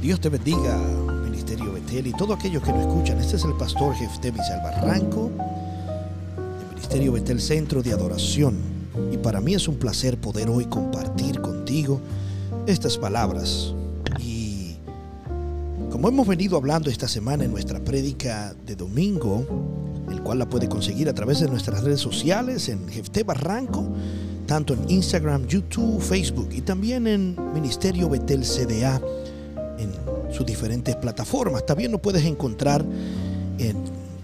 Dios 0.00 0.20
te 0.20 0.30
bendiga, 0.30 0.78
Ministerio 1.24 1.70
Betel 1.74 2.06
y 2.06 2.12
todo 2.12 2.32
aquellos 2.32 2.62
que 2.62 2.72
nos 2.72 2.86
escuchan. 2.86 3.18
Este 3.18 3.36
es 3.36 3.44
el 3.44 3.52
pastor 3.54 3.94
Jefté 3.94 4.32
Misael 4.32 4.62
Barranco, 4.62 5.30
del 6.56 6.68
Ministerio 6.76 7.12
Betel 7.12 7.40
Centro 7.42 7.82
de 7.82 7.92
Adoración. 7.92 8.56
Y 9.12 9.18
para 9.18 9.42
mí 9.42 9.54
es 9.54 9.68
un 9.68 9.76
placer 9.76 10.16
poder 10.18 10.48
hoy 10.48 10.64
compartir 10.64 11.42
contigo 11.42 12.00
estas 12.66 12.96
palabras. 12.96 13.74
Y 14.18 14.76
como 15.90 16.08
hemos 16.08 16.26
venido 16.26 16.56
hablando 16.56 16.88
esta 16.88 17.06
semana 17.06 17.44
en 17.44 17.50
nuestra 17.50 17.80
prédica 17.80 18.54
de 18.64 18.76
domingo, 18.76 19.44
el 20.10 20.22
cual 20.22 20.38
la 20.38 20.48
puede 20.48 20.68
conseguir 20.68 21.08
a 21.08 21.14
través 21.14 21.40
de 21.40 21.48
nuestras 21.48 21.82
redes 21.82 22.00
sociales 22.00 22.68
en 22.68 22.88
Jefté 22.88 23.24
Barranco, 23.24 23.86
tanto 24.46 24.74
en 24.74 24.90
Instagram, 24.90 25.46
YouTube, 25.46 26.00
Facebook 26.00 26.48
y 26.52 26.62
también 26.62 27.06
en 27.06 27.36
Ministerio 27.52 28.08
Betel 28.08 28.44
CDA 28.44 29.00
en 29.78 29.92
sus 30.32 30.46
diferentes 30.46 30.96
plataformas. 30.96 31.64
También 31.66 31.92
lo 31.92 32.00
puedes 32.00 32.24
encontrar 32.24 32.84
en 33.58 33.76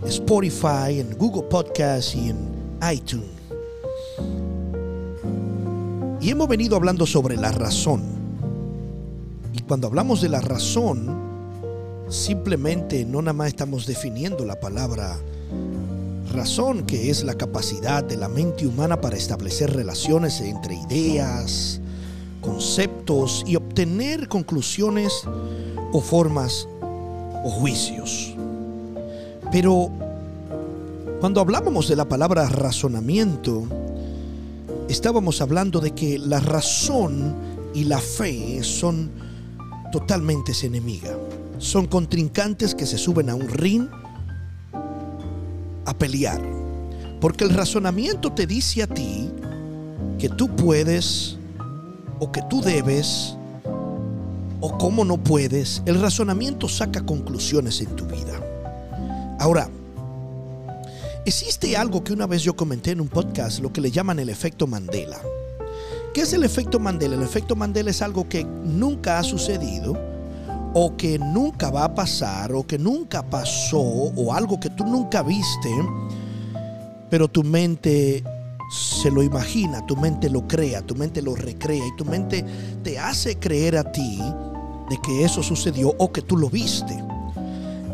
Spotify, 0.07 1.01
en 1.01 1.17
Google 1.17 1.45
Podcast 1.45 2.15
y 2.15 2.31
en 2.31 2.37
iTunes. 2.93 3.35
Y 6.21 6.31
hemos 6.31 6.49
venido 6.49 6.77
hablando 6.77 7.07
sobre 7.07 7.37
la 7.37 7.53
razón. 7.53 8.03
Y 9.53 9.61
cuando 9.61 9.89
hablamos 9.89 10.23
de 10.23 10.31
la 10.31 10.41
razón, 10.41 11.07
simplemente 12.09 13.05
no 13.05 13.21
nada 13.21 13.35
más 13.35 13.49
estamos 13.49 13.87
definiendo 13.87 14.45
la 14.45 14.59
palabra 14.59 15.19
razón, 16.33 16.85
que 16.85 17.11
es 17.11 17.25
la 17.25 17.35
capacidad 17.35 18.03
de 18.03 18.17
la 18.17 18.29
mente 18.29 18.67
humana 18.67 19.01
para 19.01 19.17
establecer 19.17 19.73
relaciones 19.73 20.41
entre 20.41 20.75
ideas, 20.75 21.81
conceptos 22.41 23.45
y 23.47 23.57
obtener 23.57 24.29
conclusiones 24.29 25.23
o 25.93 26.01
formas 26.01 26.69
o 27.45 27.51
juicios. 27.51 28.35
Pero 29.53 29.91
cuando 31.21 31.41
hablábamos 31.41 31.89
de 31.89 31.97
la 31.97 32.07
palabra 32.07 32.49
razonamiento, 32.49 33.65
estábamos 34.89 35.41
hablando 35.41 35.81
de 35.81 35.93
que 35.93 36.19
la 36.19 36.41
razón 36.41 37.35
y 37.73 37.85
la 37.85 37.99
fe 37.99 38.63
son 38.63 39.11
totalmente 39.93 40.53
enemigas. 40.63 41.17
Son 41.59 41.87
contrincantes 41.87 42.75
que 42.75 42.85
se 42.85 42.99
suben 42.99 43.31
a 43.31 43.35
un 43.35 43.49
ring 43.49 43.89
a 45.85 45.95
pelear. 45.95 46.41
Porque 47.21 47.45
el 47.45 47.51
razonamiento 47.51 48.33
te 48.33 48.47
dice 48.47 48.83
a 48.83 48.87
ti 48.87 49.31
que 50.19 50.29
tú 50.29 50.55
puedes 50.55 51.37
o 52.19 52.31
que 52.31 52.43
tú 52.49 52.61
debes 52.61 53.37
o 54.61 54.79
cómo 54.79 55.05
no 55.05 55.19
puedes, 55.19 55.83
el 55.85 56.01
razonamiento 56.01 56.69
saca 56.69 57.05
conclusiones 57.05 57.81
en 57.81 57.97
tu 57.97 58.07
vida. 58.07 58.41
Ahora, 59.39 59.69
existe 61.27 61.77
algo 61.77 62.03
que 62.03 62.13
una 62.13 62.27
vez 62.27 62.43
yo 62.43 62.57
comenté 62.57 62.93
en 62.93 63.01
un 63.01 63.09
podcast, 63.09 63.61
lo 63.61 63.73
que 63.73 63.81
le 63.81 63.91
llaman 63.91 64.19
el 64.19 64.29
efecto 64.31 64.67
Mandela. 64.67 65.21
¿Qué 66.15 66.23
es 66.23 66.33
el 66.33 66.45
efecto 66.45 66.79
Mandela? 66.79 67.17
El 67.17 67.23
efecto 67.23 67.57
Mandela 67.57 67.91
es 67.91 68.01
algo 68.01 68.29
que 68.29 68.45
nunca 68.45 69.19
ha 69.19 69.25
sucedido 69.25 70.14
o 70.75 70.97
que 70.97 71.19
nunca 71.19 71.71
va 71.71 71.85
a 71.85 71.95
pasar 71.95 72.53
o 72.53 72.67
que 72.67 72.79
nunca 72.79 73.23
pasó 73.23 73.81
o 73.81 74.35
algo 74.35 74.59
que 74.59 74.71
tú 74.71 74.85
nunca 74.85 75.23
viste, 75.23 75.71
pero 77.09 77.29
tu 77.29 77.45
mente 77.45 78.23
se 78.71 79.11
lo 79.11 79.23
imagina, 79.23 79.87
tu 79.87 79.97
mente 79.97 80.29
lo 80.29 80.47
crea, 80.49 80.83
tu 80.83 80.97
mente 80.97 81.23
lo 81.23 81.37
recrea 81.37 81.87
y 81.87 81.97
tu 81.97 82.05
mente 82.05 82.45
te 82.83 82.99
hace 82.99 83.39
creer 83.39 83.77
a 83.77 83.93
ti 83.93 84.21
de 84.91 84.99
que 85.01 85.25
eso 85.25 85.43
sucedió 85.43 85.95
o 85.99 86.11
que 86.11 86.23
tú 86.23 86.37
lo 86.37 86.51
viste. 86.51 87.03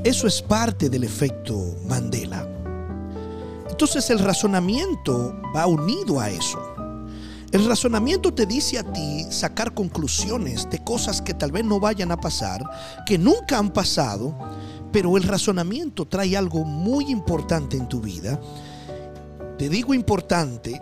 Eso 0.02 0.26
es 0.26 0.40
parte 0.40 0.88
del 0.88 1.04
efecto 1.04 1.76
Mandela. 1.86 2.48
Entonces 3.68 4.08
el 4.08 4.18
razonamiento 4.20 5.34
va 5.54 5.66
unido 5.66 6.18
a 6.18 6.30
eso. 6.30 6.58
El 7.52 7.66
razonamiento 7.66 8.32
te 8.32 8.46
dice 8.46 8.78
a 8.78 8.84
ti 8.84 9.26
sacar 9.30 9.74
conclusiones 9.74 10.68
de 10.70 10.82
cosas 10.84 11.20
que 11.20 11.34
tal 11.34 11.50
vez 11.50 11.64
no 11.64 11.80
vayan 11.80 12.12
a 12.12 12.20
pasar, 12.20 12.62
que 13.04 13.18
nunca 13.18 13.58
han 13.58 13.70
pasado, 13.70 14.36
pero 14.92 15.16
el 15.16 15.24
razonamiento 15.24 16.06
trae 16.06 16.36
algo 16.36 16.64
muy 16.64 17.10
importante 17.10 17.76
en 17.76 17.88
tu 17.88 18.00
vida 18.00 18.38
te 19.60 19.68
digo 19.68 19.92
importante 19.92 20.80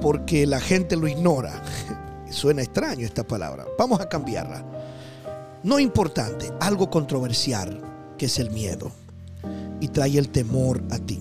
porque 0.00 0.46
la 0.46 0.60
gente 0.60 0.94
lo 0.94 1.08
ignora. 1.08 1.60
Suena 2.30 2.62
extraño 2.62 3.04
esta 3.04 3.26
palabra. 3.26 3.66
Vamos 3.76 3.98
a 3.98 4.08
cambiarla. 4.08 4.64
No 5.64 5.80
importante, 5.80 6.52
algo 6.60 6.88
controversial, 6.88 7.80
que 8.16 8.26
es 8.26 8.38
el 8.38 8.52
miedo. 8.52 8.92
Y 9.80 9.88
trae 9.88 10.18
el 10.18 10.28
temor 10.28 10.84
a 10.92 11.00
ti. 11.00 11.18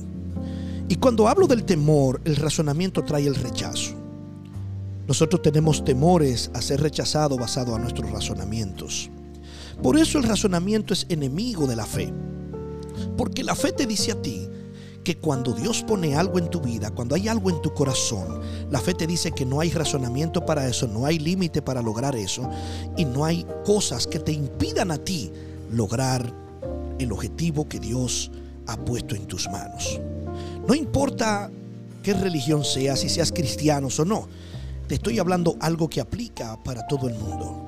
Y 0.88 0.98
cuando 0.98 1.28
hablo 1.28 1.48
del 1.48 1.66
temor, 1.66 2.22
el 2.24 2.36
razonamiento 2.36 3.04
trae 3.04 3.26
el 3.26 3.34
rechazo. 3.34 3.95
Nosotros 5.08 5.42
tenemos 5.42 5.84
temores 5.84 6.50
a 6.54 6.62
ser 6.62 6.82
rechazados 6.82 7.38
basado 7.38 7.76
a 7.76 7.80
nuestros 7.80 8.10
razonamientos. 8.12 9.10
Por 9.82 9.98
eso 9.98 10.18
el 10.18 10.24
razonamiento 10.24 10.94
es 10.94 11.06
enemigo 11.10 11.68
de 11.68 11.76
la 11.76 11.86
fe. 11.86 12.12
Porque 13.18 13.44
la 13.44 13.56
fe 13.56 13.72
te 13.72 13.86
dice 13.86 14.14
a 14.14 14.22
ti 14.22 14.48
que 15.04 15.18
cuando 15.18 15.54
Dios 15.54 15.84
pone 15.84 16.16
algo 16.16 16.40
en 16.40 16.50
tu 16.50 16.60
vida, 16.60 16.90
cuando 16.90 17.14
hay 17.14 17.28
algo 17.28 17.52
en 17.52 17.62
tu 17.62 17.74
corazón, 17.74 18.42
la 18.72 18.82
fe 18.82 18.96
te 18.96 19.06
dice 19.06 19.32
que 19.32 19.46
no 19.46 19.60
hay 19.60 19.70
razonamiento 19.70 20.44
para 20.46 20.68
eso, 20.68 20.88
no 20.88 21.06
hay 21.06 21.20
límite 21.20 21.62
para 21.62 21.82
lograr 21.82 22.16
eso 22.16 22.50
y 22.98 23.06
no 23.06 23.24
hay 23.24 23.46
cosas 23.64 24.08
que 24.08 24.20
te 24.20 24.32
impidan 24.32 24.92
a 24.92 24.98
ti 24.98 25.32
lograr 25.72 26.34
el 26.98 27.12
objetivo 27.12 27.70
que 27.70 27.80
Dios 27.80 28.32
ha 28.66 28.78
puesto 28.78 29.16
en 29.16 29.28
tus 29.28 29.48
manos. 29.50 30.00
No 30.68 30.74
importa 30.74 31.52
qué 32.02 32.14
religión 32.14 32.64
seas, 32.64 33.02
si 33.02 33.10
seas 33.10 33.32
cristiano 33.32 33.90
o 33.96 34.06
no, 34.06 34.28
te 34.88 34.96
estoy 34.96 35.20
hablando 35.20 35.58
algo 35.60 35.90
que 35.90 36.02
aplica 36.02 36.62
para 36.64 36.86
todo 36.88 37.08
el 37.08 37.16
mundo. 37.16 37.66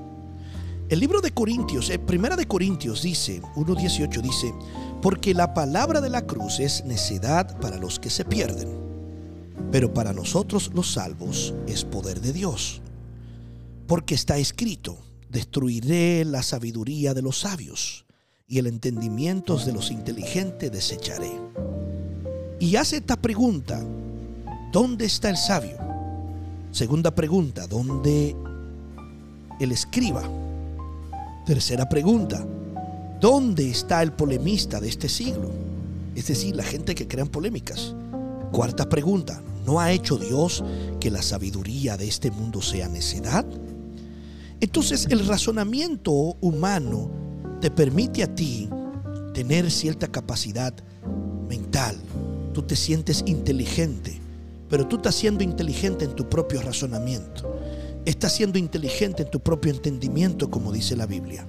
El 0.89 0.99
libro 0.99 1.19
de 1.19 1.31
Corintios, 1.31 1.89
eh, 1.89 1.99
Primera 1.99 2.35
de 2.35 2.47
Corintios 2.47 3.01
dice, 3.01 3.41
1.18 3.55 4.21
dice, 4.21 4.53
porque 5.01 5.33
la 5.33 5.53
palabra 5.53 5.99
de 5.99 6.09
la 6.09 6.25
cruz 6.25 6.59
es 6.59 6.85
necedad 6.85 7.59
para 7.59 7.77
los 7.77 7.99
que 7.99 8.09
se 8.09 8.23
pierden, 8.23 8.69
pero 9.71 9.93
para 9.93 10.13
nosotros 10.13 10.71
los 10.73 10.93
salvos 10.93 11.53
es 11.67 11.83
poder 11.83 12.21
de 12.21 12.31
Dios. 12.31 12.81
Porque 13.85 14.15
está 14.15 14.37
escrito, 14.37 14.97
destruiré 15.29 16.23
la 16.23 16.41
sabiduría 16.41 17.13
de 17.13 17.21
los 17.21 17.39
sabios 17.39 18.05
y 18.47 18.59
el 18.59 18.67
entendimiento 18.67 19.57
de 19.57 19.73
los 19.73 19.91
inteligentes 19.91 20.71
desecharé. 20.71 21.31
Y 22.59 22.77
hace 22.77 22.97
esta 22.97 23.17
pregunta, 23.17 23.83
¿dónde 24.71 25.05
está 25.05 25.29
el 25.29 25.37
sabio? 25.37 25.86
Segunda 26.71 27.13
pregunta, 27.13 27.67
¿dónde 27.67 28.35
el 29.59 29.71
escriba? 29.71 30.23
Tercera 31.45 31.87
pregunta, 31.87 32.45
¿Dónde 33.19 33.67
está 33.67 34.03
el 34.03 34.11
polemista 34.11 34.79
de 34.79 34.89
este 34.89 35.09
siglo? 35.09 35.49
Es 36.13 36.27
decir, 36.27 36.55
la 36.55 36.63
gente 36.63 36.93
que 36.93 37.07
crea 37.07 37.25
polémicas. 37.25 37.95
Cuarta 38.51 38.87
pregunta, 38.87 39.41
¿no 39.65 39.79
ha 39.79 39.91
hecho 39.91 40.17
Dios 40.17 40.63
que 40.99 41.09
la 41.09 41.23
sabiduría 41.23 41.97
de 41.97 42.07
este 42.07 42.29
mundo 42.29 42.61
sea 42.61 42.87
necedad? 42.87 43.43
Entonces 44.59 45.07
el 45.09 45.25
razonamiento 45.25 46.11
humano 46.41 47.09
te 47.59 47.71
permite 47.71 48.21
a 48.21 48.35
ti 48.35 48.69
tener 49.33 49.71
cierta 49.71 50.07
capacidad 50.07 50.75
mental. 51.49 51.97
Tú 52.53 52.61
te 52.61 52.75
sientes 52.75 53.23
inteligente, 53.25 54.21
pero 54.69 54.87
tú 54.87 54.97
estás 54.97 55.15
siendo 55.15 55.43
inteligente 55.43 56.05
en 56.05 56.15
tu 56.15 56.27
propio 56.27 56.61
razonamiento. 56.61 57.57
Estás 58.05 58.33
siendo 58.33 58.57
inteligente 58.57 59.23
en 59.23 59.29
tu 59.29 59.41
propio 59.41 59.71
entendimiento, 59.71 60.49
como 60.49 60.71
dice 60.71 60.95
la 60.95 61.05
Biblia. 61.05 61.45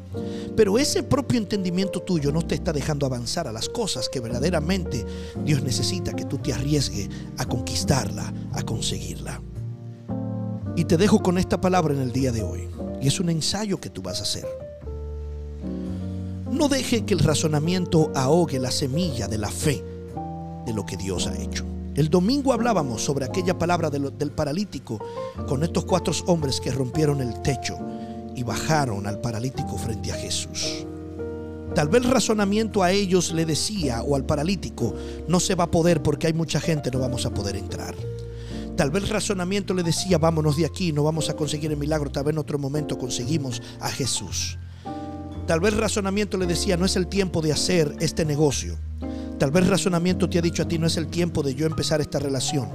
Pero 0.56 0.76
ese 0.76 1.04
propio 1.04 1.38
entendimiento 1.38 2.02
tuyo 2.02 2.32
no 2.32 2.42
te 2.42 2.56
está 2.56 2.72
dejando 2.72 3.06
avanzar 3.06 3.46
a 3.46 3.52
las 3.52 3.68
cosas 3.68 4.08
que 4.08 4.18
verdaderamente 4.18 5.06
Dios 5.44 5.62
necesita 5.62 6.14
que 6.14 6.24
tú 6.24 6.38
te 6.38 6.52
arriesgues 6.52 7.08
a 7.36 7.44
conquistarla, 7.44 8.32
a 8.52 8.62
conseguirla. 8.64 9.40
Y 10.74 10.84
te 10.84 10.96
dejo 10.96 11.22
con 11.22 11.38
esta 11.38 11.60
palabra 11.60 11.94
en 11.94 12.00
el 12.00 12.12
día 12.12 12.32
de 12.32 12.42
hoy. 12.42 12.68
Y 13.00 13.06
es 13.06 13.20
un 13.20 13.30
ensayo 13.30 13.80
que 13.80 13.90
tú 13.90 14.02
vas 14.02 14.18
a 14.18 14.24
hacer. 14.24 14.46
No 16.50 16.68
deje 16.68 17.04
que 17.04 17.14
el 17.14 17.20
razonamiento 17.20 18.10
ahogue 18.16 18.58
la 18.58 18.72
semilla 18.72 19.28
de 19.28 19.38
la 19.38 19.50
fe 19.50 19.84
de 20.66 20.72
lo 20.72 20.84
que 20.84 20.96
Dios 20.96 21.28
ha 21.28 21.40
hecho. 21.40 21.64
El 21.98 22.10
domingo 22.10 22.52
hablábamos 22.52 23.02
sobre 23.02 23.24
aquella 23.24 23.58
palabra 23.58 23.90
del, 23.90 24.30
paralítico 24.30 25.04
con 25.48 25.64
estos 25.64 25.84
cuatro 25.84 26.14
hombres 26.26 26.60
que 26.60 26.70
rompieron 26.70 27.20
el 27.20 27.42
techo 27.42 27.76
y 28.36 28.44
bajaron 28.44 29.08
al 29.08 29.20
paralítico 29.20 29.76
frente 29.76 30.12
a 30.12 30.14
Jesús. 30.14 30.86
Tal 31.74 31.88
vez 31.88 32.04
el 32.04 32.10
razonamiento 32.12 32.84
a 32.84 32.92
ellos 32.92 33.32
le 33.32 33.44
decía 33.44 34.04
o 34.04 34.14
al 34.14 34.24
paralítico, 34.24 34.94
no 35.26 35.40
se 35.40 35.56
va 35.56 35.64
a 35.64 35.70
poder 35.72 36.00
porque 36.00 36.28
hay 36.28 36.34
mucha 36.34 36.60
gente, 36.60 36.88
no 36.92 37.00
vamos 37.00 37.26
a 37.26 37.34
poder 37.34 37.56
entrar. 37.56 37.96
Tal 38.76 38.92
vez 38.92 39.02
el 39.02 39.08
razonamiento 39.08 39.74
le 39.74 39.82
decía, 39.82 40.18
vámonos 40.18 40.56
de 40.56 40.66
aquí, 40.66 40.92
no 40.92 41.02
vamos 41.02 41.30
a 41.30 41.34
conseguir 41.34 41.72
el 41.72 41.78
milagro, 41.78 42.12
tal 42.12 42.22
vez 42.22 42.32
en 42.32 42.38
otro 42.38 42.60
momento 42.60 42.96
conseguimos 42.96 43.60
a 43.80 43.88
Jesús. 43.88 44.56
Tal 45.48 45.58
vez 45.58 45.72
el 45.72 45.80
razonamiento 45.80 46.38
le 46.38 46.46
decía, 46.46 46.76
no 46.76 46.84
es 46.86 46.94
el 46.94 47.08
tiempo 47.08 47.42
de 47.42 47.50
hacer 47.50 47.96
este 47.98 48.24
negocio. 48.24 48.78
Tal 49.38 49.52
vez 49.52 49.69
razonamiento 49.69 50.29
te 50.29 50.38
ha 50.38 50.43
dicho 50.43 50.64
a 50.64 50.69
ti, 50.69 50.79
no 50.79 50.88
es 50.88 50.96
el 50.96 51.06
tiempo 51.06 51.44
de 51.44 51.55
yo 51.55 51.64
empezar 51.64 52.00
esta 52.00 52.19
relación. 52.19 52.69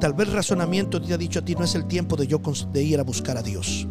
Tal 0.00 0.12
vez 0.12 0.28
razonamiento 0.32 1.00
te 1.00 1.14
ha 1.14 1.18
dicho 1.18 1.38
a 1.38 1.44
ti, 1.44 1.54
no 1.54 1.62
es 1.62 1.76
el 1.76 1.86
tiempo 1.86 2.16
de 2.16 2.26
yo 2.26 2.40
de 2.72 2.82
ir 2.82 2.98
a 2.98 3.04
buscar 3.04 3.36
a 3.36 3.42
Dios. 3.42 3.86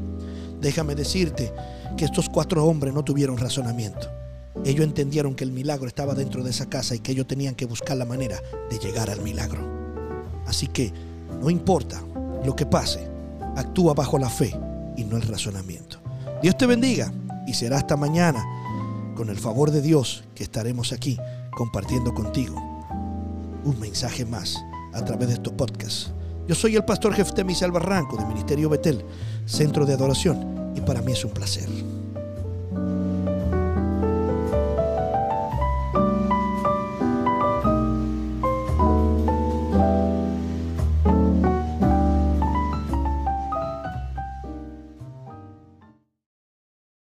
Déjame 0.59 0.95
decirte 0.95 1.53
que 1.95 2.03
estos 2.03 2.27
cuatro 2.27 2.65
hombres 2.65 2.93
no 2.93 3.05
tuvieron 3.05 3.37
razonamiento. 3.37 4.09
Ellos 4.65 4.83
entendieron 4.83 5.33
que 5.33 5.45
el 5.45 5.53
milagro 5.53 5.87
estaba 5.87 6.13
dentro 6.13 6.43
de 6.43 6.49
esa 6.49 6.65
casa 6.65 6.93
y 6.93 6.99
que 6.99 7.13
ellos 7.13 7.25
tenían 7.25 7.55
que 7.55 7.65
buscar 7.65 7.95
la 7.95 8.03
manera 8.03 8.41
de 8.69 8.79
llegar 8.79 9.09
al 9.09 9.21
milagro. 9.21 9.61
Así 10.45 10.67
que 10.67 10.91
no 11.41 11.49
importa 11.49 12.03
lo 12.43 12.53
que 12.53 12.65
pase, 12.65 13.07
actúa 13.55 13.93
bajo 13.93 14.19
la 14.19 14.29
fe 14.29 14.53
y 14.97 15.05
no 15.05 15.15
el 15.15 15.23
razonamiento. 15.23 15.99
Dios 16.41 16.57
te 16.57 16.65
bendiga 16.65 17.13
y 17.47 17.53
será 17.53 17.77
hasta 17.77 17.95
mañana, 17.95 18.43
con 19.15 19.29
el 19.29 19.37
favor 19.37 19.71
de 19.71 19.81
Dios, 19.81 20.25
que 20.35 20.43
estaremos 20.43 20.91
aquí 20.91 21.17
compartiendo 21.51 22.13
contigo 22.13 22.55
un 23.63 23.79
mensaje 23.79 24.25
más 24.25 24.63
a 24.93 25.03
través 25.03 25.27
de 25.27 25.33
estos 25.35 25.53
podcasts. 25.53 26.11
Yo 26.47 26.55
soy 26.55 26.75
el 26.75 26.83
pastor 26.83 27.13
Jeftemis 27.13 27.61
Barranco 27.71 28.17
de 28.17 28.25
Ministerio 28.25 28.69
Betel, 28.69 29.05
Centro 29.45 29.85
de 29.85 29.93
Adoración, 29.93 30.73
y 30.75 30.81
para 30.81 31.01
mí 31.01 31.11
es 31.11 31.23
un 31.23 31.31
placer. 31.31 31.69